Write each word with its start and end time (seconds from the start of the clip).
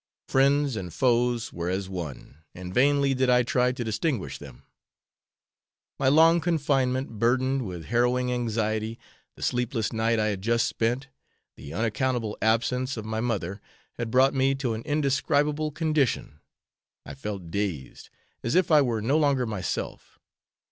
Friends 0.27 0.75
and 0.75 0.91
foes 0.91 1.53
were 1.53 1.69
as 1.69 1.87
one, 1.87 2.37
and 2.55 2.73
vainly 2.73 3.13
did 3.13 3.29
I 3.29 3.43
try 3.43 3.71
to 3.71 3.83
distinguish 3.83 4.39
them. 4.39 4.63
My 5.99 6.07
long 6.07 6.41
confinement, 6.41 7.19
burdened 7.19 7.67
with 7.67 7.85
harrowing 7.85 8.31
anxiety, 8.31 8.97
the 9.35 9.43
sleepless 9.43 9.93
night 9.93 10.17
I 10.19 10.29
had 10.29 10.41
just 10.41 10.67
spent, 10.67 11.09
the 11.55 11.71
unaccountable 11.71 12.35
absence 12.41 12.97
of 12.97 13.05
my 13.05 13.19
mother, 13.21 13.61
had 13.99 14.09
brought 14.09 14.33
me 14.33 14.55
to 14.55 14.73
an 14.73 14.81
indescribable 14.85 15.69
condition. 15.69 16.39
I 17.05 17.13
felt 17.13 17.51
dazed, 17.51 18.09
as 18.43 18.55
if 18.55 18.71
I 18.71 18.81
were 18.81 19.03
no 19.03 19.19
longer 19.19 19.45
myself. 19.45 20.19